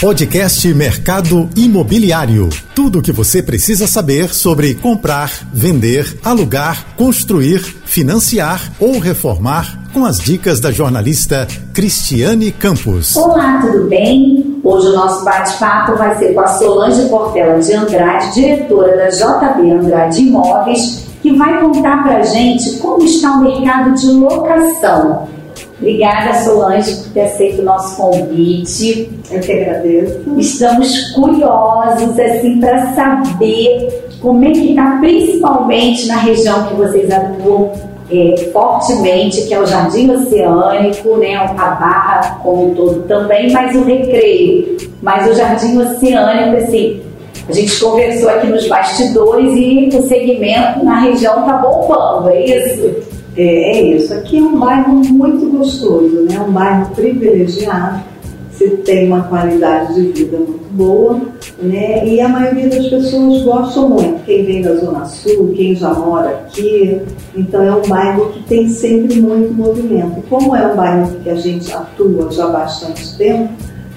[0.00, 2.50] Podcast Mercado Imobiliário.
[2.74, 10.04] Tudo o que você precisa saber sobre comprar, vender, alugar, construir, financiar ou reformar com
[10.04, 13.16] as dicas da jornalista Cristiane Campos.
[13.16, 14.60] Olá, tudo bem?
[14.62, 19.70] Hoje o nosso bate-papo vai ser com a Solange Portela de Andrade, diretora da JB
[19.70, 25.35] Andrade Imóveis, que vai contar pra gente como está o mercado de locação.
[25.78, 29.10] Obrigada, Solange, por ter aceito o nosso convite.
[29.30, 30.20] Eu que agradeço.
[30.38, 37.72] Estamos curiosos, assim, para saber como é que está, principalmente na região que vocês atuam
[38.10, 43.74] é, fortemente, que é o Jardim Oceânico, né, a Barra como um todo também, mas
[43.76, 44.76] o Recreio.
[45.02, 47.02] Mas o Jardim Oceânico, assim,
[47.48, 53.15] a gente conversou aqui nos bastidores e o segmento na região está bombando, é isso?
[53.36, 54.14] É, é isso.
[54.14, 56.40] Aqui é um bairro muito gostoso, né?
[56.40, 58.02] Um bairro privilegiado.
[58.50, 61.20] Você tem uma qualidade de vida muito boa,
[61.60, 62.08] né?
[62.08, 64.24] E a maioria das pessoas gostam muito.
[64.24, 67.02] Quem vem da Zona Sul, quem já mora aqui.
[67.36, 70.22] Então é um bairro que tem sempre muito movimento.
[70.30, 73.52] Como é um bairro que a gente atua já há bastante tempo,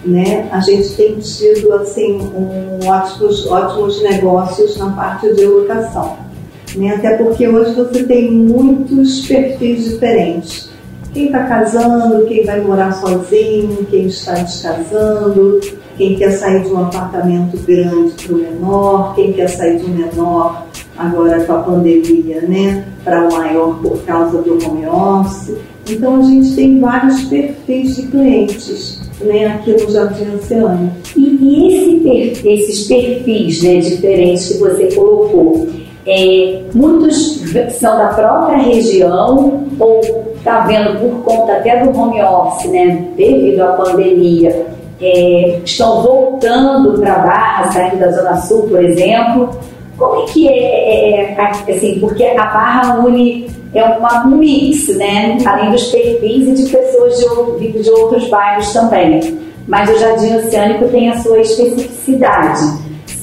[0.06, 0.50] né?
[0.52, 6.28] A gente tem tido assim um ótimos, ótimos negócios na parte de locação.
[6.75, 6.95] Né?
[6.95, 10.70] Até porque hoje você tem muitos perfis diferentes.
[11.14, 15.59] Quem está casando, quem vai morar sozinho, quem está descasando,
[15.97, 20.67] quem quer sair de um apartamento grande para o menor, quem quer sair um menor
[20.97, 25.56] agora com a pandemia, né, para o maior por causa do home office.
[25.90, 30.92] Então a gente tem vários perfis de clientes né, aqui no Jardim Oceano.
[31.16, 35.67] E, esse, esses perfis né, diferentes que você colocou,
[36.09, 40.02] é, muitos são da própria região ou
[40.35, 44.66] está vendo por conta até do home office, né, devido à pandemia,
[44.99, 49.51] é, estão voltando para Barra, saindo da Zona Sul, por exemplo.
[49.97, 54.88] Como é que é, é, é assim, porque a Barra une é uma, um mix,
[54.97, 57.19] né, além dos perfis e de pessoas
[57.59, 59.38] de, de outros bairros também.
[59.67, 62.61] Mas o Jardim Oceânico tem a sua especificidade.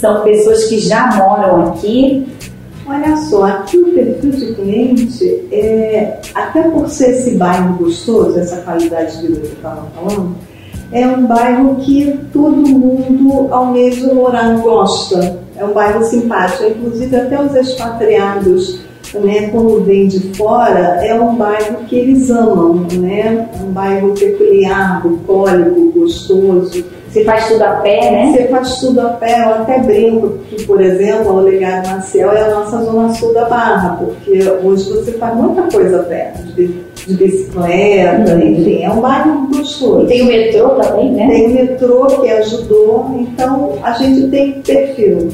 [0.01, 2.25] São pessoas que já moram aqui
[2.89, 8.59] Olha só, aqui o perfil de cliente, é, até por ser esse bairro gostoso, essa
[8.59, 10.37] qualidade de vida que eu estava falando,
[10.93, 15.37] é um bairro que todo mundo almeja morar, gosta.
[15.57, 18.81] É um bairro simpático, inclusive até os expatriados,
[19.15, 23.49] né, quando vêm de fora, é um bairro que eles amam, né?
[23.65, 26.85] Um bairro peculiar, bucólico, gostoso
[27.17, 28.33] você faz tudo a pé, né?
[28.33, 29.41] Você faz tudo a pé.
[29.41, 33.47] Eu até brinco que, por exemplo, o Legado Maciel é a nossa zona sul da
[33.47, 36.67] Barra, porque hoje você faz muita coisa a pé, de,
[37.07, 38.41] de bicicleta, uhum.
[38.41, 40.05] enfim, é um bairro gostoso.
[40.05, 41.29] E tem o metrô também, né?
[41.29, 45.29] Tem o metrô que ajudou, então a gente tem perfil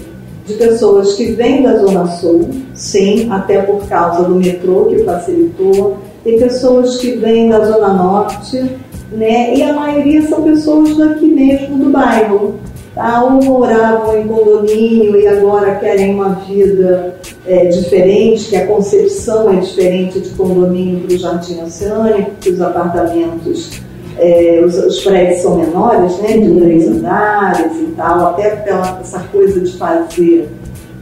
[0.46, 5.98] de pessoas que vêm da Zona Sul, sim, até por causa do metrô que facilitou,
[6.24, 8.62] tem pessoas que vêm da Zona Norte,
[9.10, 9.54] né?
[9.54, 12.60] E a maioria são pessoas daqui mesmo do bairro.
[12.94, 13.24] Tá?
[13.24, 17.16] Ou moravam em condomínio e agora querem uma vida
[17.46, 22.60] é, diferente, que a concepção é diferente de condomínio para o Jardim Oceânico, que os
[22.60, 23.80] apartamentos,
[24.18, 26.36] é, os, os, prédios são menores, né?
[26.36, 30.50] De três andares e tal, até pela essa coisa de fazer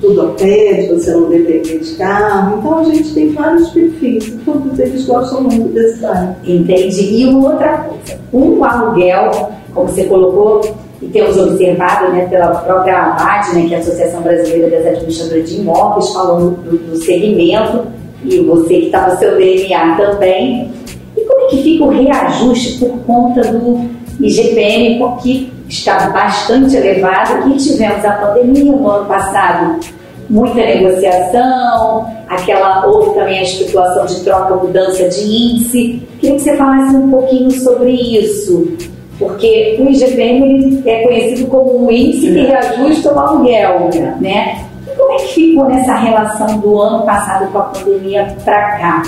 [0.01, 2.59] tudo a pé, de você não depender de carro.
[2.59, 6.37] Então a gente tem vários perfis todos eles gostam muito desse bairro.
[6.45, 7.23] Entendi.
[7.23, 10.63] E uma outra coisa, um aluguel, como você colocou,
[11.03, 15.49] e temos observado né, pela própria ABAD, né, que é a Associação Brasileira das Administradoras
[15.49, 17.87] de Imóveis, falando do, do segmento,
[18.25, 20.71] e você que está no seu DNA também.
[21.17, 23.89] E como é que fica o reajuste por conta do
[24.21, 29.81] IGPM, que está bastante elevado e tivemos a pandemia no ano passado,
[30.29, 36.03] muita negociação, aquela houve também a especulação de troca, mudança de índice.
[36.21, 38.77] Queria que você falasse um pouquinho sobre isso,
[39.19, 43.91] porque o IGPM é conhecido como um índice que reajusta o aluguel,
[44.21, 44.65] né?
[44.87, 49.03] E como é que ficou nessa relação do ano passado com a pandemia para cá?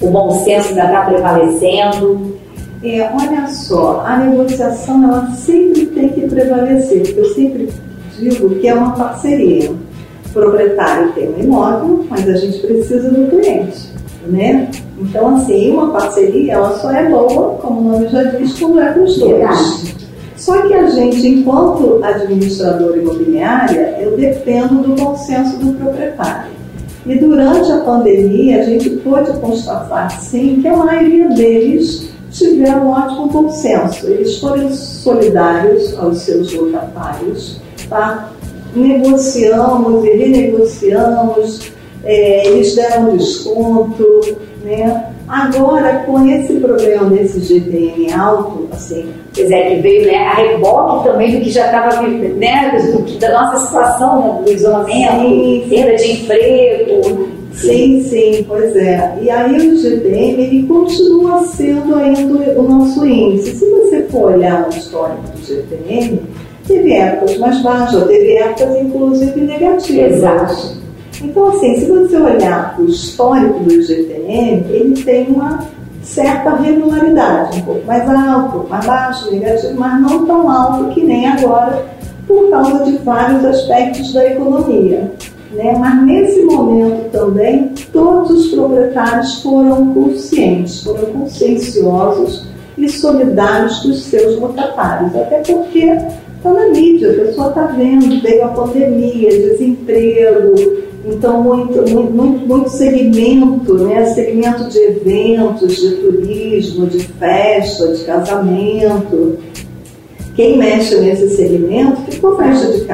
[0.00, 2.41] O bom senso ainda está prevalecendo?
[2.84, 7.68] É, olha só, a negociação ela sempre tem que prevalecer, porque eu sempre
[8.18, 9.70] digo que é uma parceria.
[9.70, 13.88] O proprietário tem um imóvel, mas a gente precisa do cliente,
[14.26, 14.68] né?
[14.98, 18.92] Então, assim, uma parceria ela só é boa, como o nome já diz, quando é
[18.92, 19.94] com os dois.
[20.36, 26.50] Só que a gente, enquanto administradora imobiliária, eu dependo do consenso do proprietário.
[27.06, 32.90] E durante a pandemia, a gente pôde constatar, sim, que a maioria deles tiveram um
[32.90, 34.06] ótimo consenso.
[34.08, 38.32] Eles foram solidários aos seus locatários, tá?
[38.74, 41.72] negociamos e renegociamos,
[42.04, 45.08] é, eles deram desconto, né?
[45.28, 51.08] Agora, com esse problema desse GPM alto, assim, quer dizer, que veio né, a reboque
[51.08, 52.72] também do que já estava né,
[53.18, 57.31] da nossa situação, né, do isolamento, perda de emprego.
[57.52, 59.18] Sim, sim, pois é.
[59.20, 63.56] E aí o GPM ele continua sendo ainda o nosso índice.
[63.56, 66.20] Se você for olhar o histórico do GPM,
[66.66, 70.12] teve épocas mais baixas, teve épocas inclusive negativas.
[70.16, 70.82] Exato.
[71.22, 75.64] Então, assim, se você olhar o histórico do IGPM, ele tem uma
[76.02, 81.28] certa regularidade, um pouco mais alto, mais baixo, negativo, mas não tão alto que nem
[81.28, 81.86] agora,
[82.26, 85.12] por causa de vários aspectos da economia.
[85.52, 85.76] Né?
[85.78, 92.46] Mas nesse momento também, todos os proprietários foram conscientes, foram conscienciosos
[92.78, 98.20] e solidários com os seus locatários, até porque está na mídia, a pessoa está vendo,
[98.22, 104.06] veio a pandemia, desemprego, então, muito, muito, muito segmento, né?
[104.06, 109.38] segmento de eventos, de turismo, de festa, de casamento.
[110.36, 112.86] Quem mexe nesse segmento ficou festa de.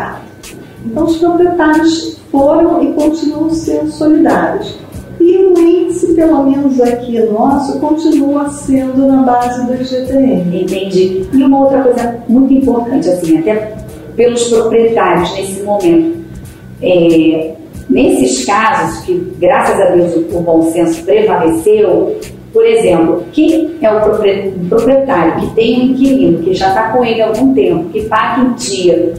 [0.87, 4.79] Então, os proprietários foram e continuam sendo solidários.
[5.21, 10.63] E o índice, pelo menos aqui nosso, continua sendo na base do IGTM.
[10.63, 11.27] Entendi.
[11.33, 13.77] E uma outra coisa muito importante, assim, até
[14.15, 16.19] pelos proprietários nesse momento.
[16.81, 17.55] É,
[17.89, 22.19] Nesses casos, que graças a Deus o bom senso prevaleceu,
[22.53, 24.01] por exemplo, quem é o
[24.69, 28.43] proprietário que tem um inquilino, que já está com ele há algum tempo, que paga
[28.43, 29.15] em dia,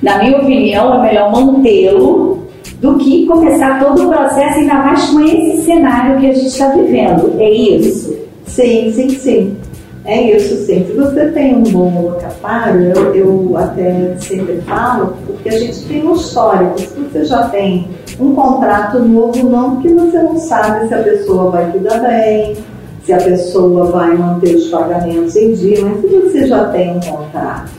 [0.00, 2.35] na minha opinião, é melhor mantê-lo
[2.80, 6.68] do que começar todo o processo, ainda mais com esse cenário que a gente está
[6.68, 7.34] vivendo.
[7.38, 8.16] É isso?
[8.46, 9.56] Sim, sim, sim.
[10.04, 10.86] É isso sim.
[10.86, 16.06] Se você tem um bom locatário, eu, eu até sempre falo, porque a gente tem
[16.06, 16.78] um histórico.
[16.78, 17.88] Se você já tem
[18.20, 22.56] um contrato novo, não, porque você não sabe se a pessoa vai cuidar bem,
[23.04, 27.00] se a pessoa vai manter os pagamentos em dia, mas se você já tem um
[27.00, 27.72] contrato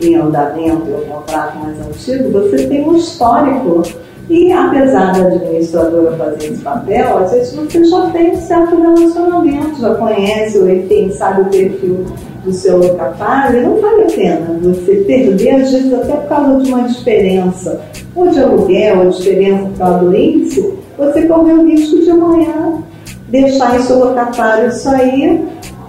[0.00, 3.82] em andamento, um contrato mais antigo, você tem um histórico
[4.28, 9.80] e apesar da administradora fazer esse papel, às vezes você já tem um certo relacionamento,
[9.80, 12.04] já conhece, ou enfim, sabe o perfil
[12.44, 16.72] do seu locatário, não vale a pena você perder, às vezes até por causa de
[16.72, 17.80] uma diferença,
[18.16, 22.82] ou de aluguel, ou diferença por causa do índice, você corre o risco de amanhã
[23.28, 25.40] deixar esse locatário sair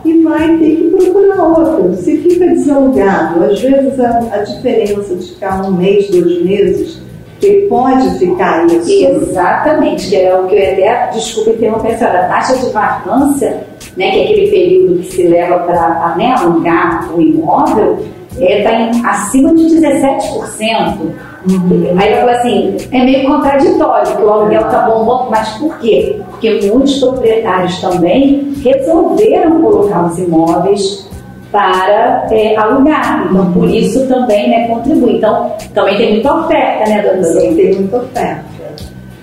[0.05, 1.95] e vai ter que procurar outro.
[1.95, 7.06] Se fica desalugado, às vezes a, a diferença de ficar um mês, dois meses,
[7.39, 8.91] que pode ficar isso.
[8.91, 13.63] Exatamente, que é o que eu até, desculpa interromper a senhora, a taxa de vacância,
[13.95, 17.99] né, que é aquele período que se leva para né, alugar o imóvel,
[18.39, 21.27] está é, tá acima de 17%.
[21.49, 21.95] Uhum.
[21.97, 26.19] Aí eu falo assim, é meio contraditório, porque o aluguel está bombando, mas por quê?
[26.29, 31.06] Porque muitos proprietários também resolveram colocar os imóveis
[31.51, 33.27] para é, alugar.
[33.29, 35.17] Então, por isso também né, contribui.
[35.17, 38.45] Então, também tem muita oferta, né, dona Também tem muita oferta.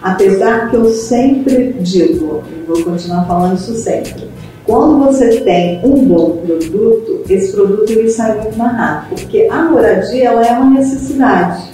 [0.02, 4.28] Apesar que eu sempre digo, e vou continuar falando isso sempre,
[4.66, 9.62] quando você tem um bom produto, esse produto ele sai muito mais rápido, porque a
[9.62, 11.70] moradia ela é uma necessidade.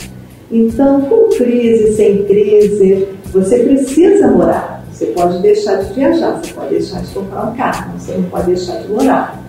[0.51, 4.85] Então, com crise, sem crise, você precisa morar.
[4.93, 8.47] Você pode deixar de viajar, você pode deixar de comprar um carro, você não pode
[8.47, 9.40] deixar de morar.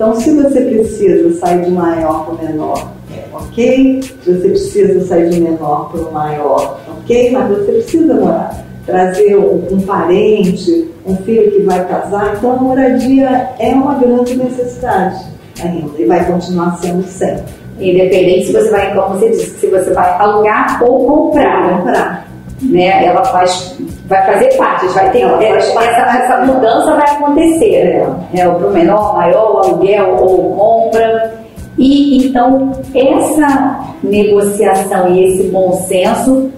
[0.00, 4.02] Então, se você precisa sair de maior para o menor, é ok.
[4.02, 7.30] Se você precisa sair de menor para o maior, ok.
[7.30, 8.64] Mas você precisa morar.
[8.86, 12.34] Trazer um, um parente, um filho que vai casar.
[12.34, 15.22] Então, a moradia é uma grande necessidade
[15.62, 17.52] ainda e vai continuar sendo sempre.
[17.78, 21.76] Independente se você vai, como você disse, se você vai alugar ou comprar.
[21.76, 22.29] Comprar.
[22.62, 23.06] Né?
[23.06, 23.76] Ela faz
[24.06, 28.42] vai fazer parte, vai ter essa, essa, mudança vai acontecer, né?
[28.42, 31.40] É o pro menor, maior, aluguel ou compra.
[31.78, 36.50] E então essa negociação e esse bom senso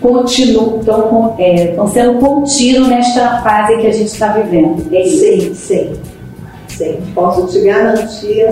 [0.00, 4.84] continuam, estão, é, sendo contínuos nesta fase que a gente está vivendo.
[4.92, 5.92] É sim, sim,
[6.68, 6.98] sim.
[7.14, 8.48] Posso te garantir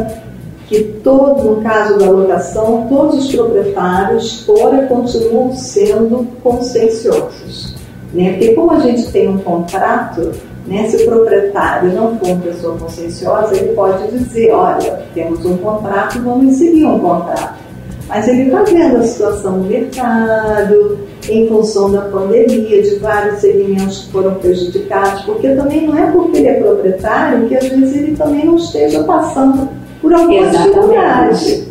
[0.68, 7.74] que todo, no caso da locação, todos os proprietários fora continuam sendo conscienciosos
[8.14, 8.30] né?
[8.32, 10.30] Porque como a gente tem um contrato,
[10.66, 15.56] né, se o proprietário não for uma pessoa conscienciosa, ele pode dizer, olha, temos um
[15.58, 17.64] contrato, vamos seguir um contrato.
[18.08, 24.04] Mas ele está vendo a situação do mercado, em função da pandemia, de vários segmentos
[24.04, 28.16] que foram prejudicados, porque também não é porque ele é proprietário que às vezes ele
[28.16, 29.68] também não esteja passando
[30.04, 31.64] por alguma dificuldade.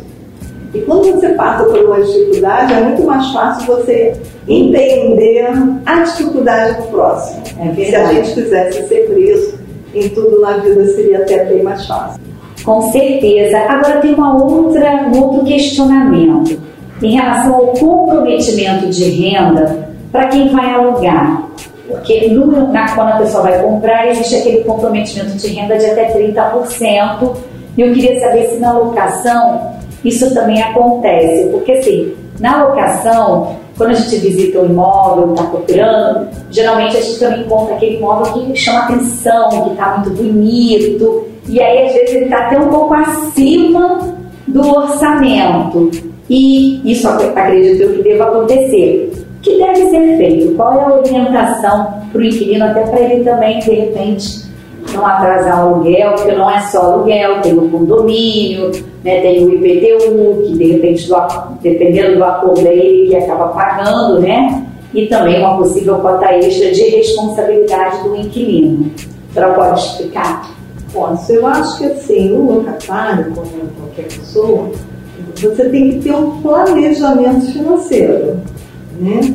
[0.74, 4.12] E quando você passa por uma dificuldade, é muito mais fácil você
[4.48, 5.46] entender
[5.86, 7.42] a dificuldade do próximo.
[7.60, 9.54] É Se a gente quisesse ser preso
[9.94, 12.20] em tudo na vida, seria até bem mais fácil.
[12.64, 13.56] Com certeza.
[13.68, 16.58] Agora tem uma outra, um outro questionamento
[17.00, 21.50] em relação ao comprometimento de renda para quem vai alugar.
[21.86, 26.12] Porque no, na, quando a pessoa vai comprar, existe aquele comprometimento de renda de até
[26.18, 27.36] 30%.
[27.76, 31.48] E eu queria saber se na locação isso também acontece.
[31.50, 37.18] Porque assim, na locação, quando a gente visita um imóvel, está procurando, geralmente a gente
[37.18, 42.14] também encontra aquele imóvel que chama atenção, que está muito bonito, e aí às vezes
[42.14, 44.14] ele está até um pouco acima
[44.46, 45.90] do orçamento.
[46.28, 49.12] E isso acredito eu que deva acontecer.
[49.38, 50.54] O que deve ser feito?
[50.54, 54.43] Qual é a orientação para o inquilino, até para ele também, de repente,
[54.94, 58.70] não atrasar o aluguel, porque não é só aluguel, tem o condomínio,
[59.02, 61.16] né, tem o IPTU, que de repente, do,
[61.60, 64.66] dependendo do acordo dele, que acaba pagando, né?
[64.94, 68.90] E também uma possível cota extra de responsabilidade do inquilino.
[69.30, 70.50] A senhora pode explicar?
[70.92, 71.32] Posso.
[71.32, 74.70] Eu acho que assim, o locatário, como qualquer pessoa,
[75.36, 78.40] você tem que ter um planejamento financeiro,
[79.00, 79.34] né?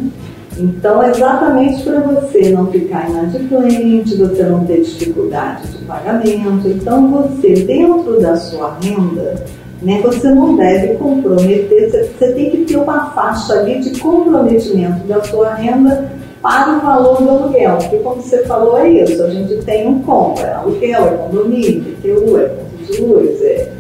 [0.59, 6.67] Então, exatamente para você não ficar inadimplente, você não ter dificuldade de pagamento.
[6.67, 9.35] Então, você, dentro da sua renda,
[9.81, 15.07] né, você não deve comprometer, você, você tem que ter uma faixa ali de comprometimento
[15.07, 16.11] da sua renda
[16.41, 17.77] para o valor do aluguel.
[17.77, 21.69] Porque, como você falou, é isso: a gente tem um compra, é aluguel, é condomínio,
[21.69, 23.71] IPTU, é conta de luz, é,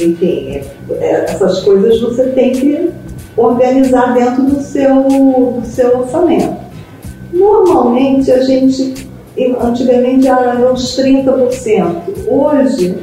[0.00, 0.64] enfim, é,
[1.00, 2.90] é, essas coisas você tem que
[3.38, 6.56] organizar dentro do seu, do seu orçamento.
[7.32, 9.08] Normalmente a gente,
[9.60, 11.94] antigamente era uns 30%,
[12.28, 12.96] hoje,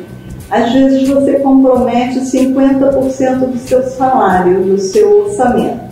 [0.50, 5.86] às vezes você compromete 50% do seu salário, do seu orçamento.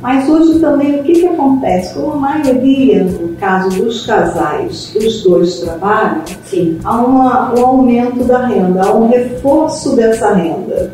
[0.00, 1.94] Mas hoje também o que, que acontece?
[1.94, 6.78] Como a maioria, no caso dos casais, os dois trabalham, Sim.
[6.82, 10.90] há uma, um aumento da renda, há um reforço dessa renda.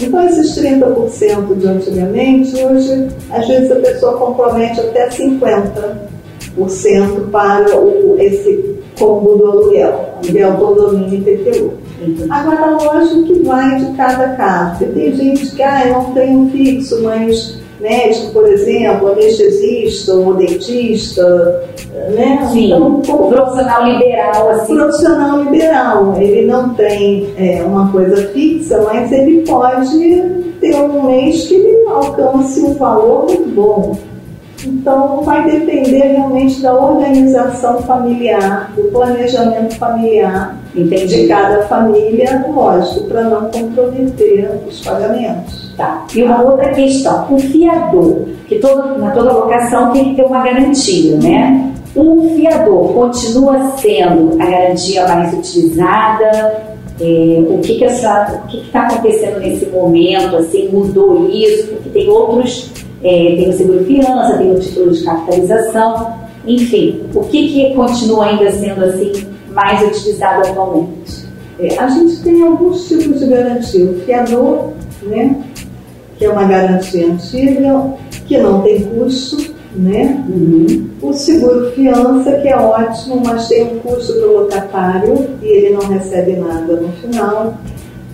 [0.00, 8.16] Então, esses 30% de antigamente, hoje, às vezes a pessoa compromete até 50% para o,
[8.18, 11.74] esse combo do aluguel, aluguel, condomínio e PTU.
[12.00, 12.26] Uhum.
[12.30, 14.86] Agora, lógico que vai de cada caso.
[14.86, 21.64] Tem gente que, ah, eu não tenho fixo, mas médico, por exemplo, anestesista ou dentista,
[22.14, 22.48] né?
[22.52, 24.74] Sim, então, como profissional liberal, assim.
[24.74, 29.98] Profissional liberal, ele não tem é, uma coisa fixa, mas ele pode
[30.60, 33.96] ter um mês que ele alcance um valor muito bom.
[34.64, 41.22] Então, vai depender realmente da organização familiar, do planejamento familiar Entendi.
[41.22, 45.69] de cada família, lógico, para não comprometer os pagamentos.
[45.80, 46.04] Tá.
[46.14, 50.42] E uma outra questão, o fiador, que todo, na toda locação tem que ter uma
[50.42, 51.72] garantia, né?
[51.96, 56.70] O fiador continua sendo a garantia mais utilizada?
[57.00, 58.42] É, o que que está
[58.74, 60.36] acontecendo nesse momento?
[60.36, 61.68] Assim, mudou isso?
[61.68, 62.70] Porque tem outros
[63.02, 66.14] é, tem o seguro fiança, tem o título de capitalização,
[66.46, 71.24] enfim, o que, que continua ainda sendo assim mais utilizado atualmente?
[71.58, 74.72] É, a gente tem alguns tipos de garantia, o fiador,
[75.02, 75.34] né,
[76.20, 77.94] que é uma garantia antiga,
[78.26, 80.22] que não tem custo, né?
[80.28, 80.90] Uhum.
[81.00, 85.70] O seguro fiança, que é ótimo, mas tem um custo para o locatário e ele
[85.70, 87.54] não recebe nada no final.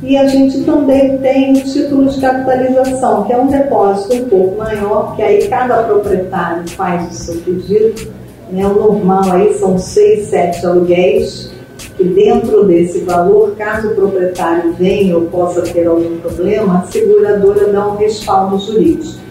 [0.04, 4.56] E a gente também tem o título de capitalização, que é um depósito um pouco
[4.56, 8.08] maior, que aí cada proprietário faz o seu pedido.
[8.52, 8.64] Né?
[8.64, 11.50] O normal aí são seis, sete aluguéis,
[11.98, 17.68] e dentro desse valor, caso o proprietário venha ou possa ter algum problema, a seguradora
[17.68, 19.26] dá um respaldo jurídico.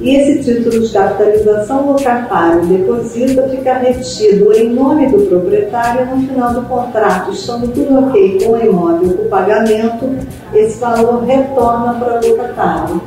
[0.00, 6.54] E esse título de capitalização locatário deposita fica retido em nome do proprietário no final
[6.54, 10.08] do contrato, estando tudo ok com o imóvel, com o pagamento,
[10.54, 13.02] esse valor retorna para o locatário.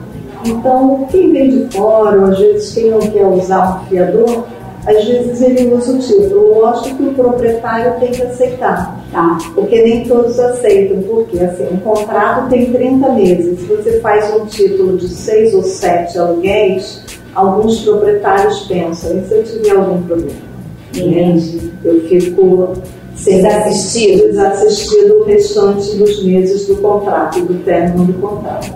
[0.45, 4.43] Então, quem vem de fora, às vezes quem não quer usar um fiador,
[4.85, 6.59] às vezes ele usa o título.
[6.59, 9.37] Lógico que o proprietário tem que aceitar, tá?
[9.55, 13.59] Porque nem todos aceitam, porque assim, um contrato tem 30 meses.
[13.59, 19.33] Se você faz um título de 6 ou 7 aluguéis, alguns proprietários pensam, e se
[19.33, 20.53] eu tiver algum problema?
[20.95, 21.71] Entende?
[21.83, 22.73] Eu fico
[23.15, 28.73] sem desassistido, desassistido o restante dos meses do contrato, do término do contrato.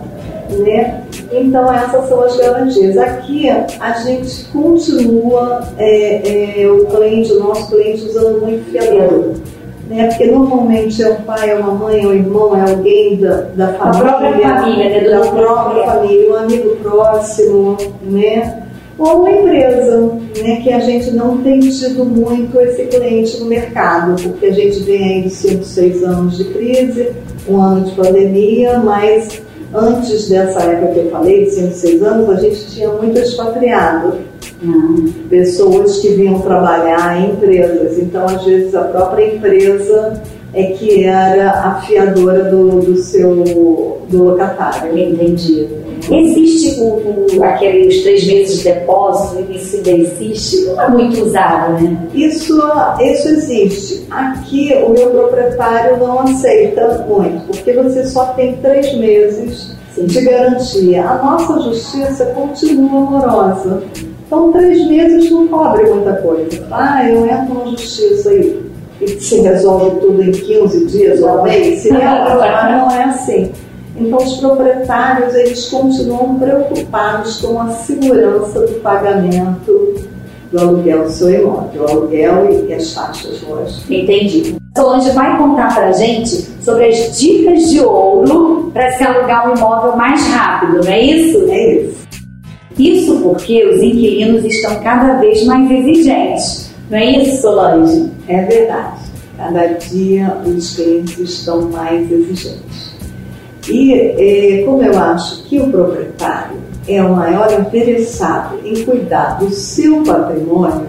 [0.60, 1.04] né?
[1.31, 2.98] Então essas são as garantias.
[2.98, 9.34] Aqui a gente continua é, é, o cliente, o nosso cliente usando muito fiador.
[9.89, 10.07] Né?
[10.07, 13.74] Porque normalmente é um pai, é uma mãe, é um irmão, é alguém da, da
[13.74, 15.10] família, a própria família, né?
[15.10, 18.63] da própria família, um amigo próximo, né?
[18.98, 24.22] ou uma empresa, né, que a gente não tem tido muito esse cliente no mercado,
[24.22, 27.12] porque a gente vem aí de 5, 6 anos de crise,
[27.48, 29.41] um ano de pandemia, mas
[29.74, 34.15] antes dessa época que eu falei, de 5, 6 anos, a gente tinha muito expatriado.
[34.63, 35.12] Hum.
[35.29, 38.00] Pessoas que vinham trabalhar em empresas.
[38.00, 40.21] Então, às vezes, a própria empresa
[40.53, 44.97] é que era a fiadora do, do seu do locatário.
[44.97, 45.67] Entendi.
[46.10, 50.66] Existe o, o, aqueles três meses de depósito, isso ainda existe?
[50.66, 51.98] Não é muito usado, né?
[52.14, 52.58] Isso,
[53.02, 54.06] isso existe.
[54.10, 60.06] Aqui o meu proprietário não aceita muito, porque você só tem três meses Sim.
[60.06, 61.04] de garantia.
[61.04, 63.84] A nossa justiça continua amorosa.
[64.26, 66.68] Então, três meses não cobre muita coisa.
[66.72, 68.62] Ah, eu entro na justiça e,
[69.02, 71.80] e se resolve tudo em 15 dias ou um mês.
[71.80, 73.52] Se não, não é assim.
[74.00, 79.96] Então, os proprietários eles continuam preocupados com a segurança do pagamento
[80.51, 83.92] do aluguel do seu imóvel, o aluguel e as taxas, lógico.
[83.92, 84.56] Entendi.
[84.77, 89.58] Solange vai contar para a gente sobre as dicas de ouro para se alugar um
[89.58, 91.46] imóvel mais rápido, não é isso?
[91.50, 92.08] É isso.
[92.77, 98.12] Isso porque os inquilinos estão cada vez mais exigentes, não é isso, Solange?
[98.27, 99.08] É verdade.
[99.38, 102.97] Cada dia os clientes estão mais exigentes.
[103.69, 106.57] E é, como eu acho que o proprietário
[106.88, 110.88] é o maior interessado em cuidar do seu patrimônio,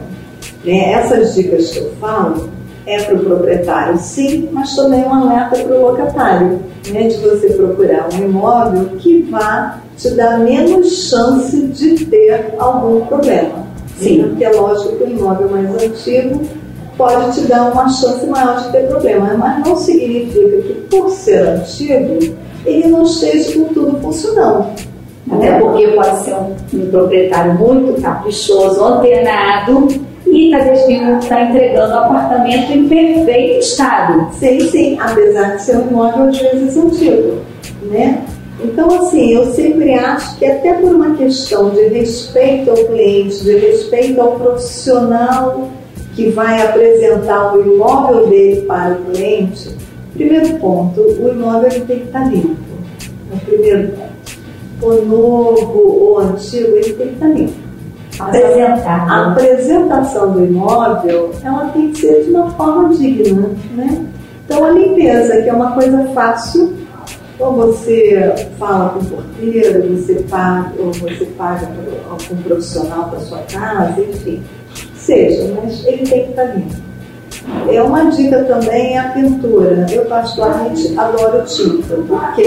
[0.65, 2.49] né, essas dicas que eu falo
[2.87, 7.51] é para o proprietário, sim, mas também um alerta para o locatário, né, de você
[7.51, 13.67] procurar um imóvel que vá te dar menos chance de ter algum problema.
[13.99, 14.23] Sim.
[14.29, 16.41] Porque é lógico que o imóvel mais antigo
[16.97, 21.41] pode te dar uma chance maior de ter problema, mas não significa que por ser
[21.41, 22.35] antigo
[22.69, 24.67] ele não esteja com tudo funcionando.
[25.31, 29.89] Até porque pode ser um, um proprietário muito caprichoso, antenado
[30.27, 34.29] e está tá entregando o apartamento em perfeito estado.
[34.33, 37.39] Sim, sim, apesar de ser um imóvel às vezes antigo,
[37.83, 38.25] né?
[38.63, 43.57] Então, assim, eu sempre acho que até por uma questão de respeito ao cliente, de
[43.57, 45.69] respeito ao profissional
[46.17, 49.71] que vai apresentar o imóvel dele para o cliente,
[50.15, 52.57] Primeiro ponto, o imóvel tem que estar limpo.
[53.31, 54.09] É o primeiro ponto.
[54.81, 57.69] O novo ou antigo, ele tem que estar limpo.
[58.19, 59.09] Apresentar.
[59.09, 64.07] A apresentação do imóvel, ela tem que ser de uma forma digna, né?
[64.45, 66.73] Então a limpeza, que é uma coisa fácil,
[67.39, 73.21] ou você fala com o porteiro, você paga, ou você paga para algum profissional para
[73.21, 74.43] sua casa, enfim,
[74.97, 76.88] seja, mas ele tem que estar limpo.
[77.71, 79.87] É uma dica também é a pintura.
[79.91, 82.43] Eu particularmente adoro tinta, porque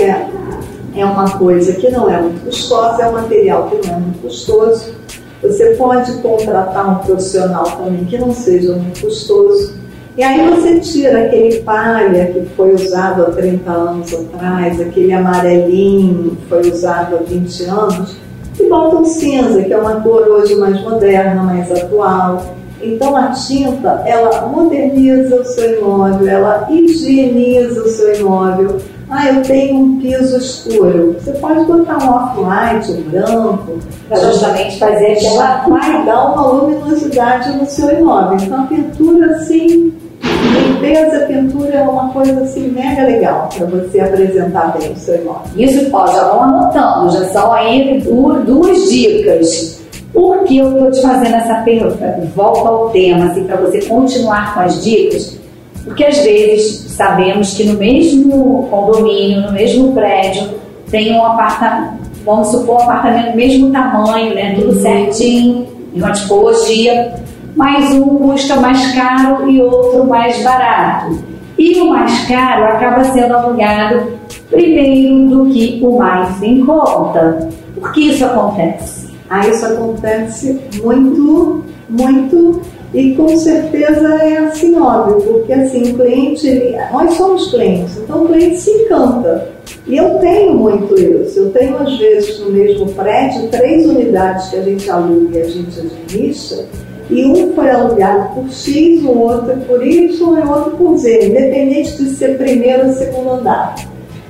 [0.96, 4.22] é uma coisa que não é muito custosa, é um material que não é muito
[4.22, 4.94] custoso.
[5.42, 9.74] Você pode contratar um profissional também que não seja muito custoso.
[10.18, 16.36] E aí você tira aquele palha que foi usado há 30 anos atrás, aquele amarelinho
[16.36, 18.18] que foi usado há 20 anos,
[18.60, 22.44] e bota um cinza, que é uma cor hoje mais moderna, mais atual
[22.84, 28.78] então a tinta, ela moderniza o seu imóvel, ela higieniza o seu imóvel.
[29.10, 31.18] Ah, eu tenho um piso escuro.
[31.20, 33.80] Você pode botar um off-white, um branco.
[34.08, 35.66] Para justamente fazer aquela...
[35.68, 38.38] Vai dar uma luminosidade no seu imóvel.
[38.42, 44.78] Então a pintura, assim, limpeza, pintura é uma coisa assim mega legal para você apresentar
[44.78, 45.44] bem o seu imóvel.
[45.58, 48.02] Isso, ó, já vão anotando, já são aí
[48.46, 49.81] duas dicas
[50.14, 52.20] por que eu estou te fazendo essa pergunta?
[52.36, 55.40] Volta ao tema, assim, para você continuar com as dicas.
[55.84, 60.50] Porque às vezes sabemos que no mesmo condomínio, no mesmo prédio,
[60.90, 61.94] tem um apartamento,
[62.26, 64.54] vamos supor, um apartamento do mesmo tamanho, né?
[64.56, 67.14] Tudo certinho, de uma tipologia,
[67.56, 71.18] mas um custa mais caro e outro mais barato.
[71.58, 74.20] E o mais caro acaba sendo alugado
[74.50, 77.50] primeiro do que o mais em conta.
[77.76, 79.01] Por que isso acontece?
[79.34, 82.62] Ah, isso acontece muito, muito,
[82.94, 88.26] e com certeza é assim, óbvio, porque assim, o cliente, ele, nós somos clientes, então
[88.26, 89.48] o cliente se encanta.
[89.88, 91.40] E eu tenho muito isso.
[91.40, 95.48] Eu tenho, às vezes, no mesmo prédio, três unidades que a gente aluga e a
[95.48, 96.66] gente administra,
[97.10, 101.28] e um foi alugado por X, o outro por Y e o outro por Z,
[101.28, 103.76] independente de ser primeiro ou segundo andar.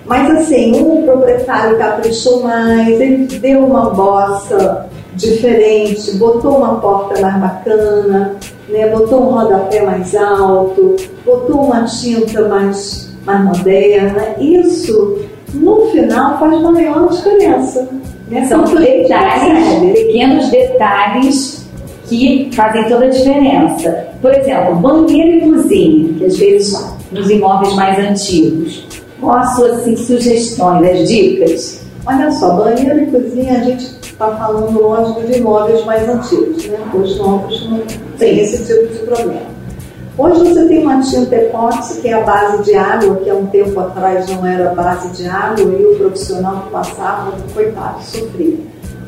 [0.06, 7.40] Mas assim, um proprietário caprichou mais, ele deu uma bossa diferente, botou uma porta mais
[7.40, 8.36] bacana,
[8.70, 8.88] né?
[8.90, 10.96] botou um rodapé mais alto,
[11.26, 14.36] botou uma tinta mais, mais moderna.
[14.40, 15.20] Isso,
[15.54, 17.88] no final, faz maior diferença.
[18.30, 18.46] Né?
[18.46, 21.66] São detalhes, pequenos detalhes
[22.08, 24.08] que fazem toda a diferença.
[24.22, 28.86] Por exemplo, banheiro e cozinha, que às vezes nos imóveis mais antigos.
[29.20, 31.82] Qual a sua assim, sugestões, as dicas?
[32.06, 36.78] Olha só, banheiro e cozinha a gente está falando, lógico, de imóveis mais antigos, né?
[36.94, 37.82] Os novos não
[38.20, 39.52] tem esse tipo de problema.
[40.18, 43.48] Hoje você tem uma tinta epóxi que é a base de água, que há um
[43.48, 48.58] tempo atrás não era base de água e o profissional que passava, coitado, sofria.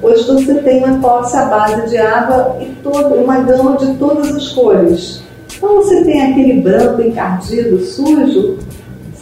[0.02, 2.76] Hoje você tem uma epóxi à base de água e
[3.24, 5.22] uma gama de todas as cores.
[5.56, 8.58] Então você tem aquele branco encardido, sujo,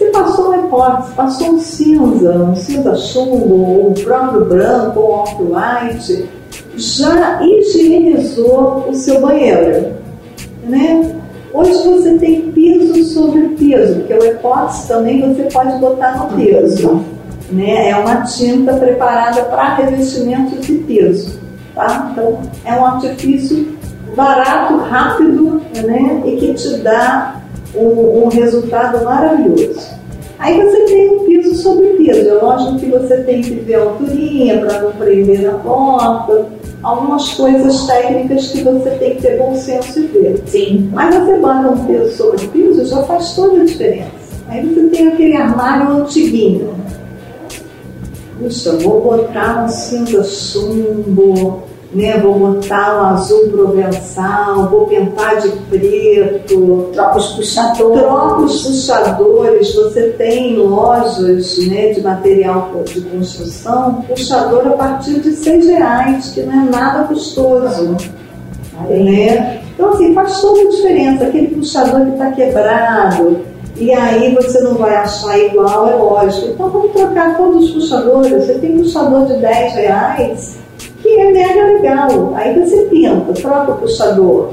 [0.01, 5.11] você passou um epóxi, passou um cinza, um cinza chumbo, ou o próprio branco, ou
[5.11, 6.27] off-white,
[6.75, 9.93] já higienizou o seu banheiro.
[10.63, 11.15] Né?
[11.53, 17.03] Hoje você tem piso sobre piso, porque o epóxi também você pode botar no piso.
[17.51, 17.89] Né?
[17.89, 21.39] É uma tinta preparada para revestimento de piso.
[21.75, 22.09] Tá?
[22.11, 23.77] Então é um artifício
[24.15, 26.21] barato, rápido né?
[26.25, 27.40] e que te dá
[27.75, 30.01] um, um resultado maravilhoso.
[30.39, 32.27] Aí você tem um piso sobre piso.
[32.27, 36.47] É lógico que você tem que ver a alturinha para não prender na porta.
[36.81, 40.43] Algumas coisas técnicas que você tem que ter bom senso e ver.
[40.47, 40.89] Sim.
[40.91, 44.09] Mas você bota um piso sobre piso, já faz toda a diferença.
[44.47, 46.73] Aí você tem aquele armário antiguinho.
[48.39, 51.61] Puxa, vou botar um cinza chumbo,
[51.93, 52.17] né?
[52.19, 56.89] Vou botar um azul provençal, vou pintar de preto.
[56.93, 58.01] Troca os puxadores.
[58.01, 59.75] Troca os puxadores.
[59.75, 66.41] Você tem lojas né, de material de construção, puxador a partir de seis reais, que
[66.43, 67.97] não é nada custoso.
[68.89, 69.61] Né?
[69.73, 71.25] Então, assim, faz toda a diferença.
[71.25, 73.39] Aquele puxador que está quebrado,
[73.75, 76.47] e aí você não vai achar igual, é lógico.
[76.47, 78.45] Então vamos trocar todos os puxadores.
[78.45, 80.57] Você tem puxador de 10 reais,
[81.13, 82.33] que é mega legal.
[82.35, 84.51] Aí você pinta, troca o puxador,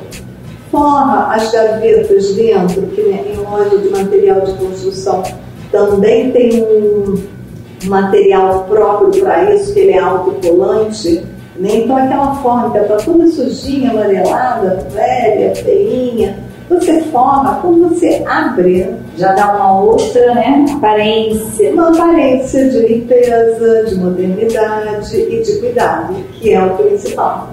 [0.70, 5.22] forra as gavetas dentro, que em loja de material de construção
[5.70, 7.18] também tem um
[7.84, 11.24] material próprio para isso, que ele é autocolante.
[11.56, 11.68] Né?
[11.76, 19.32] Então aquela forma está toda sujinha, amarelada, velha, feinha, você forma, quando você abre, já
[19.32, 21.72] dá uma outra né, aparência.
[21.72, 27.48] Uma aparência de limpeza, de modernidade e de cuidado, que é o principal.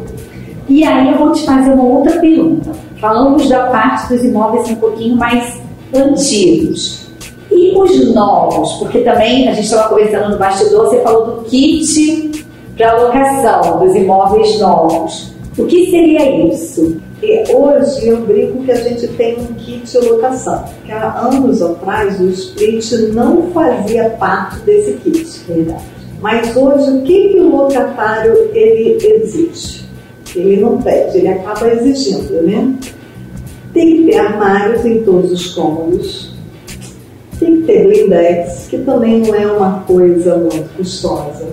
[0.68, 2.72] E aí eu vou te fazer uma outra pergunta.
[3.00, 5.62] Falamos da parte dos imóveis um pouquinho mais
[5.94, 7.06] antigos.
[7.52, 8.74] E os novos?
[8.74, 13.96] Porque também a gente estava conversando no bastidor, você falou do kit para locação dos
[13.96, 15.34] imóveis novos.
[15.58, 17.00] O que seria isso?
[17.22, 22.20] E hoje eu brinco que a gente tem um kit locação, que há anos atrás
[22.20, 25.84] o split não fazia parte desse kit, verdade.
[26.22, 29.86] Mas hoje o que, que o locatário ele exige?
[30.36, 32.76] Ele não pede, ele acaba exigindo, né?
[33.74, 36.34] Tem que ter armários em todos os cômodos,
[37.40, 41.48] tem que ter blindex, que também não é uma coisa muito custosa,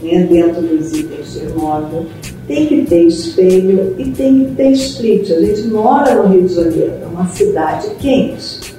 [0.00, 0.26] né?
[0.30, 2.06] dentro dos itens de imóvel
[2.52, 5.30] tem que ter espelho e tem que ter split.
[5.30, 8.74] A gente mora no Rio de Janeiro, é uma cidade quente.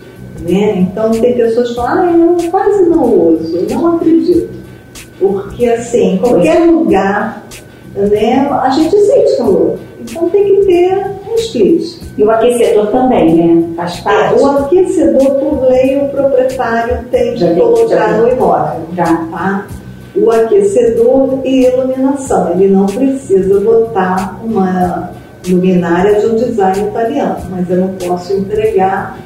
[0.47, 0.79] Né?
[0.79, 4.49] Então tem pessoas que falam, ah, eu quase não uso, eu não acredito.
[5.19, 7.47] Porque assim, em qualquer lugar,
[7.95, 9.77] né, a gente sente calor.
[10.01, 12.03] Então tem que ter um split.
[12.15, 13.69] E o aquecedor também, né?
[13.75, 14.39] Faz é, parte.
[14.39, 18.81] o aquecedor, por lei, o proprietário tem que colocar no imóvel.
[18.95, 19.05] Já.
[19.05, 19.67] Tá?
[20.15, 22.51] O aquecedor e iluminação.
[22.51, 25.11] Ele não precisa botar uma
[25.47, 29.17] luminária de um design italiano, mas eu não posso entregar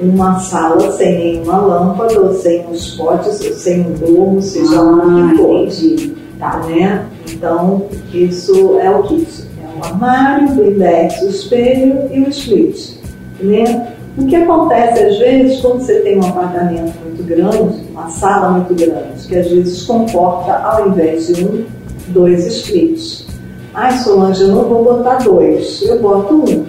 [0.00, 4.82] uma sala sem nenhuma lâmpada, ou sem uns potes, ou sem um domo, seja ah,
[4.82, 5.60] o que for.
[5.62, 6.16] Entendi.
[6.38, 7.06] Tá, né?
[7.32, 9.44] Então, isso é o kit.
[9.58, 12.96] É o armário, o blindex, o espelho e o split.
[13.40, 13.92] Né?
[14.18, 18.74] O que acontece às vezes quando você tem um apartamento muito grande, uma sala muito
[18.74, 21.64] grande, que às vezes comporta, ao invés de um,
[22.08, 23.26] dois splits.
[23.72, 26.66] Ai, Solange, eu não vou botar dois, eu boto um.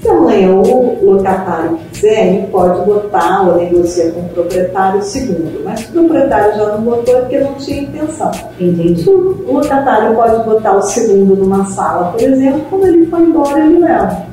[0.00, 5.64] Se amanhã o locatário quiser, ele pode botar ou negociar com o proprietário o segundo.
[5.64, 8.30] Mas o proprietário já não botou é porque não tinha intenção.
[8.60, 9.10] Entendi.
[9.10, 13.80] O locatário pode botar o segundo numa sala, por exemplo, quando ele for embora, ele
[13.80, 14.27] leva.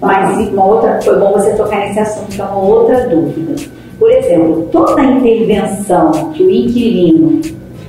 [0.00, 3.54] Mas uma outra, foi bom você tocar nesse assunto, que é uma outra dúvida.
[3.98, 7.40] Por exemplo, toda intervenção que o inquilino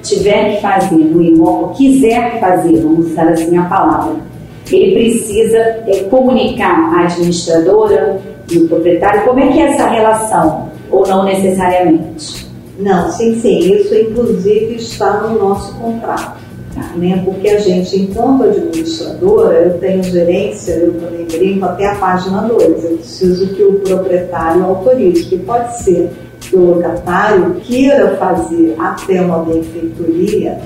[0.02, 4.16] tiver que fazer no imóvel, quiser fazer, vamos usar assim a palavra,
[4.72, 8.20] ele precisa é, comunicar à administradora
[8.50, 12.48] e o proprietário como é que é essa relação, ou não necessariamente?
[12.80, 16.39] Não, sim, sim, isso inclusive está no nosso contrato.
[16.80, 17.22] Tá, né?
[17.26, 22.84] Porque a gente, enquanto administradora, eu tenho gerência, eu também brinco até a página 2,
[22.84, 29.22] eu preciso que o proprietário autorize, que pode ser que o locatário queira fazer até
[29.22, 30.58] uma benfeitoria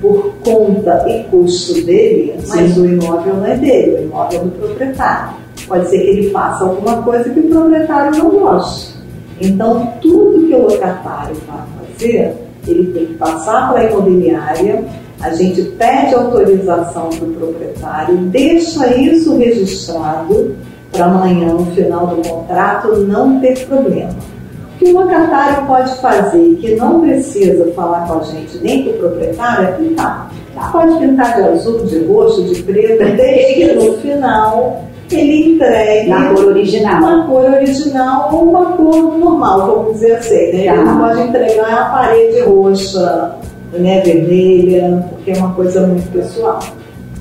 [0.00, 2.80] por conta e custo dele, mas Sim.
[2.80, 5.40] o imóvel não é dele, o imóvel é do proprietário.
[5.68, 8.94] Pode ser que ele faça alguma coisa que o proprietário não goste.
[9.40, 12.34] Então, tudo que o locatário vai fazer,
[12.66, 14.84] ele tem que passar para a imobiliária,
[15.20, 20.56] a gente pede autorização do proprietário, deixa isso registrado
[20.90, 24.14] para amanhã, no final do contrato, não ter problema
[24.80, 28.94] que o locatário pode fazer que não precisa falar com a gente nem com o
[28.94, 30.32] proprietário é pintar.
[30.72, 36.32] Pode pintar de azul, de roxo, de preto, desde que no final ele entregue na
[36.32, 36.98] cor original.
[36.98, 40.52] Uma cor original ou uma cor normal, vamos dizer assim.
[40.52, 40.66] Né?
[40.66, 43.34] Ele não pode entregar a parede roxa,
[43.72, 46.60] né, vermelha, porque é uma coisa muito pessoal.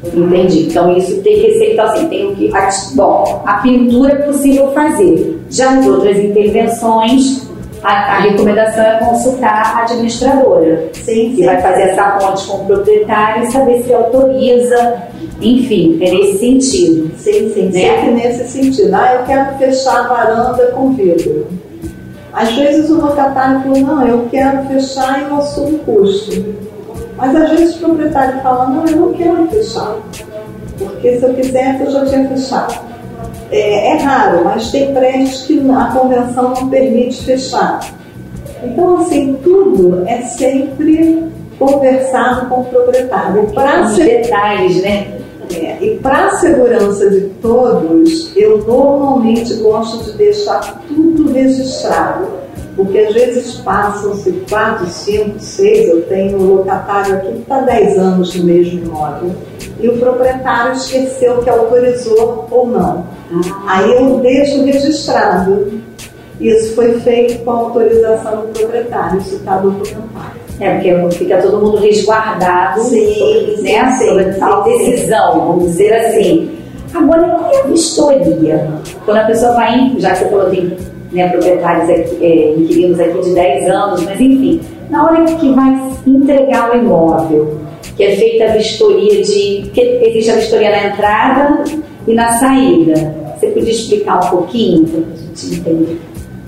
[0.03, 0.67] Entendi.
[0.67, 2.51] Então isso tem que ser, então assim, tem que.
[2.95, 5.39] Bom, a pintura é possível fazer.
[5.49, 7.49] Já as outras intervenções,
[7.83, 12.65] a, a, recomendação é consultar a administradora, sim, que vai fazer essa ponte com o
[12.65, 15.03] proprietário e saber se autoriza,
[15.41, 17.11] enfim, é nesse sentido.
[17.17, 17.71] Sim, sim, né?
[17.71, 18.93] sempre nesse sentido.
[18.93, 21.47] Ah, eu quero fechar a varanda com vidro.
[22.39, 26.55] Às vezes o locatário falou, não, eu quero fechar e eu assumo o custo.
[27.17, 29.97] Mas às vezes o proprietário fala, não, eu não quero fechar,
[30.77, 32.79] porque se eu quisesse eu já tinha fechado.
[33.51, 37.81] É, é raro, mas tem prédios que a convenção não permite fechar.
[38.63, 43.47] Então, assim, tudo é sempre conversado com o proprietário.
[43.47, 44.21] Para ser...
[44.21, 45.18] detalhes, né?
[45.51, 52.27] É, e para a segurança de todos, eu normalmente gosto de deixar tudo registrado,
[52.75, 57.97] porque às vezes passam-se 4, 5, 6, eu tenho um locatário aqui que está 10
[57.97, 59.31] anos no mesmo imóvel,
[59.79, 63.05] e o proprietário esqueceu que autorizou ou não.
[63.67, 65.71] Aí eu deixo registrado.
[66.39, 70.48] Isso foi feito com autorização do proprietário, isso está documentado.
[70.59, 75.93] É, porque fica todo mundo resguardado sim, sobre, né, sim, sobre tal decisão, vamos dizer
[75.93, 76.51] assim.
[76.93, 78.67] Agora, e a vistoria?
[79.05, 80.77] Quando a pessoa vai, já que você falou, tem
[81.11, 85.91] né, proprietários aqui, é, inquilinos aqui de 10 anos, mas enfim, na hora que vai
[86.05, 87.57] entregar o imóvel,
[87.95, 89.69] que é feita a vistoria de.
[89.73, 91.63] que existe a vistoria na entrada
[92.07, 92.93] e na saída.
[93.39, 95.99] Você podia explicar um pouquinho para a gente entender?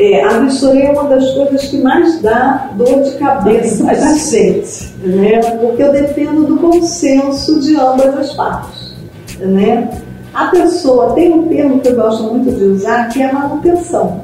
[0.04, 4.96] É, a vistoria é uma das coisas que mais dá dor de cabeça a gente,
[5.04, 5.40] né?
[5.62, 8.96] porque eu dependo do consenso de ambas as partes.
[9.40, 9.92] Né?
[10.34, 14.22] A pessoa tem um termo que eu gosto muito de usar, que é manutenção.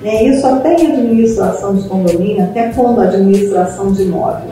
[0.00, 0.24] Né?
[0.24, 4.48] Isso até em administração de condomínio, até quando administração de imóvel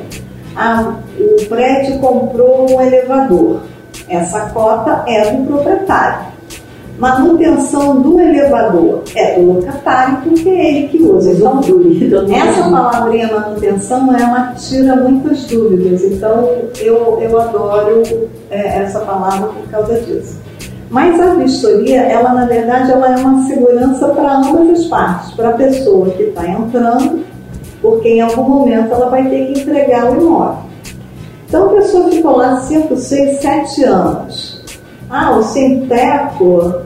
[0.57, 3.63] ah, o prédio comprou um elevador.
[4.09, 6.27] Essa cota é do proprietário.
[7.01, 11.33] Manutenção do elevador é do locatário, porque é ele que usa.
[11.33, 11.61] Então,
[12.33, 16.05] essa palavrinha manutenção ela tira muitas dúvidas.
[16.05, 18.03] Então, eu, eu adoro
[18.51, 20.39] é, essa palavra por causa disso.
[20.91, 25.51] Mas a vistoria, ela na verdade, ela é uma segurança para ambas as partes, para
[25.51, 27.25] a pessoa que está entrando
[27.81, 30.65] porque em algum momento ela vai ter que entregar o imóvel.
[31.49, 34.61] Então a pessoa ficou lá 5, 6, 7 anos.
[35.09, 36.83] Ah, o sem-teto,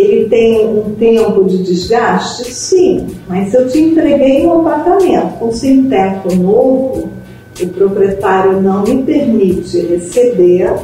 [0.00, 2.52] ele tem um tempo de desgaste?
[2.52, 7.08] Sim, mas se eu te entreguei um apartamento com sem-teto novo,
[7.62, 10.74] o proprietário não me permite receber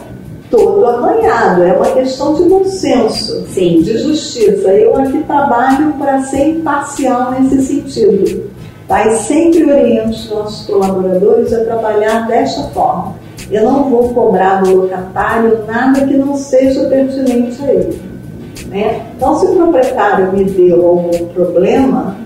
[0.50, 1.62] todo arranhado.
[1.62, 3.82] É uma questão de bom senso, Sim.
[3.82, 4.68] de justiça.
[4.72, 8.50] Eu aqui trabalho para ser imparcial nesse sentido.
[8.86, 9.06] Tá?
[9.06, 13.14] E sempre oriento os nossos colaboradores a trabalhar desta forma.
[13.50, 18.09] Eu não vou cobrar do locatário nada que não seja pertinente a ele.
[18.68, 19.06] Né?
[19.16, 22.16] Então, se o proprietário me deu algum problema,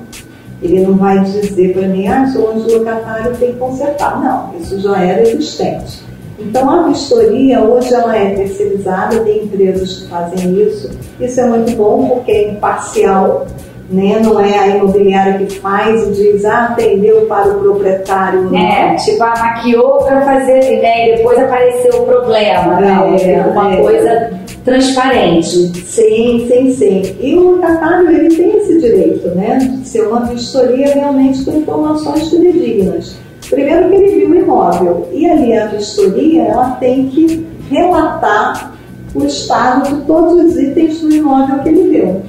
[0.62, 4.20] ele não vai dizer para mim, ah, onde o locatário tem que consertar.
[4.22, 6.02] Não, isso já era existente.
[6.38, 10.90] Então, a vistoria, hoje ela é terceirizada, tem empresas que fazem isso.
[11.20, 13.46] Isso é muito bom porque é imparcial,
[13.88, 14.20] né?
[14.20, 18.50] Não é a imobiliária que faz e diz, ah, atendeu para o proprietário.
[18.50, 18.58] Não.
[18.58, 21.10] É, tipo, ah, maquiou para fazer, né?
[21.10, 22.78] E depois apareceu o problema.
[22.78, 24.30] É, não, é uma é, coisa
[24.64, 25.72] transparente.
[25.84, 27.16] Sim, sim, sim.
[27.20, 32.30] E o locatário ele tem esse direito, né, de ser uma vistoria realmente com informações
[32.30, 33.16] fidedignas.
[33.48, 38.74] Primeiro que ele viu o imóvel e ali a vistoria ela tem que relatar
[39.14, 42.22] o estado de todos os itens do imóvel que ele viu.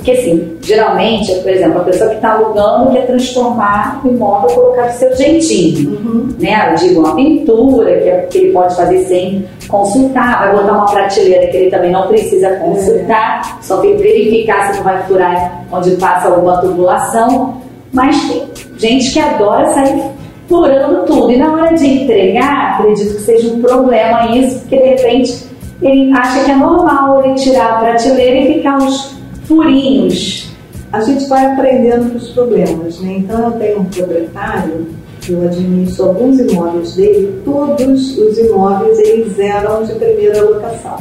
[0.00, 4.86] Porque, assim, geralmente, por exemplo, a pessoa que está alugando quer transformar o imóvel, colocar
[4.86, 5.90] do seu jeitinho.
[5.90, 6.34] Uhum.
[6.38, 6.70] Né?
[6.70, 10.86] Eu digo, uma pintura que, é, que ele pode fazer sem consultar, vai botar uma
[10.86, 13.62] prateleira que ele também não precisa consultar, é.
[13.62, 17.60] só tem que verificar se não vai furar onde passa alguma tubulação.
[17.92, 20.02] Mas tem gente que adora sair
[20.48, 21.30] furando tudo.
[21.30, 25.44] E na hora de entregar, acredito que seja um problema isso, porque de repente
[25.82, 29.19] ele acha que é normal ele tirar a prateleira e ficar uns
[29.50, 30.48] furinhos.
[30.92, 33.16] A gente vai aprendendo com os problemas, né?
[33.18, 34.86] Então eu tenho um proprietário
[35.20, 40.98] que eu administro alguns imóveis dele, todos os imóveis eles eram de primeira locação.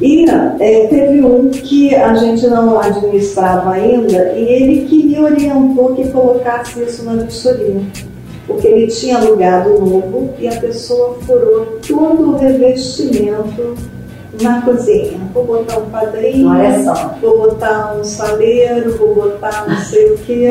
[0.00, 5.94] E é, teve um que a gente não administrava ainda e ele que me orientou
[5.94, 7.80] que colocasse isso na vistoria.
[8.46, 13.74] Porque ele tinha alugado novo e a pessoa furou todo o revestimento
[14.40, 15.18] na cozinha.
[15.32, 16.50] Vou botar um padrinho,
[17.20, 20.46] vou botar um saleiro, vou botar não sei o que.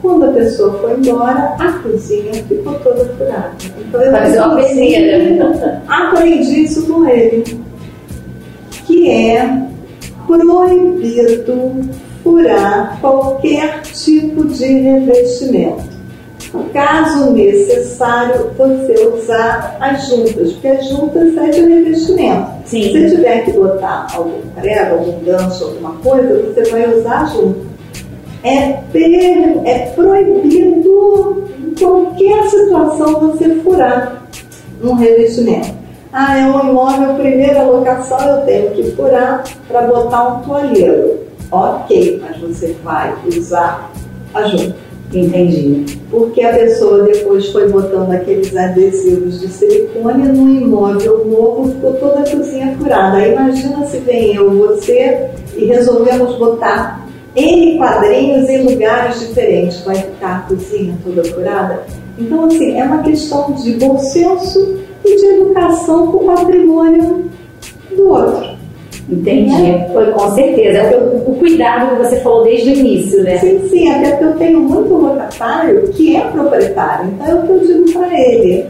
[0.00, 3.52] Quando a pessoa foi embora, a cozinha ficou toda furada.
[3.78, 5.82] Então eu uma peneira.
[5.86, 7.60] aprendi isso com ele,
[8.86, 9.62] que é
[10.26, 11.90] proibido
[12.22, 15.91] furar qualquer tipo de revestimento
[16.72, 22.46] caso necessário, você usar as juntas, porque as juntas é de revestimento.
[22.66, 22.82] Sim.
[22.82, 27.72] Se tiver que botar algum prego, algum gancho, alguma coisa, você vai usar a junta.
[28.44, 34.22] É, per, é proibido em qualquer situação você furar
[34.82, 35.82] um revestimento.
[36.12, 41.20] Ah, é um imóvel primeira locação, eu tenho que furar para botar um toalheiro.
[41.50, 43.90] Ok, mas você vai usar
[44.34, 44.91] a junta.
[45.12, 45.98] Entendi.
[46.10, 52.20] Porque a pessoa depois foi botando aqueles adesivos de silicone no imóvel novo, ficou toda
[52.20, 53.18] a cozinha furada.
[53.18, 59.80] Aí imagina se vem eu, você e resolvemos botar N quadrinhos em lugares diferentes.
[59.84, 61.82] Vai ficar a cozinha toda furada?
[62.18, 67.24] Então, assim, é uma questão de bom senso e de educação com o patrimônio
[67.90, 68.51] do outro.
[69.08, 69.92] Entendi.
[69.92, 70.78] Foi com certeza.
[70.78, 73.38] É o, o, cuidado que você falou desde o início, né?
[73.38, 77.10] Sim, sim, até porque eu tenho muito locatário que é proprietário.
[77.10, 78.66] Então é o que eu digo para ele.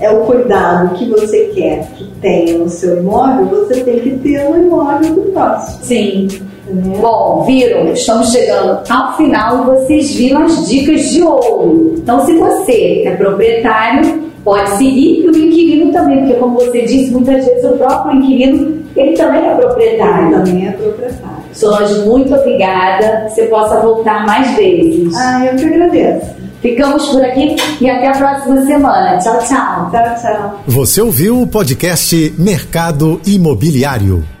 [0.00, 4.48] É o cuidado que você quer que tenha no seu imóvel, você tem que ter
[4.48, 5.84] no imóvel do próximo.
[5.84, 6.28] Sim.
[6.68, 6.98] Né?
[7.00, 7.92] Bom, viram?
[7.92, 11.94] Estamos chegando ao final e vocês viram as dicas de ouro.
[11.96, 17.10] Então, se você é proprietário, pode seguir e o inquilino também, porque como você disse,
[17.10, 20.26] muitas vezes o próprio inquilino ele também é proprietário.
[20.26, 21.36] Ele também é proprietário.
[21.52, 23.24] Solange, muito obrigada.
[23.26, 25.14] Que você possa voltar mais vezes.
[25.16, 26.36] Ah, eu que agradeço.
[26.60, 29.18] Ficamos por aqui e até a próxima semana.
[29.18, 29.90] Tchau, tchau.
[29.90, 30.60] Tchau, tchau.
[30.66, 34.35] Você ouviu o podcast Mercado Imobiliário.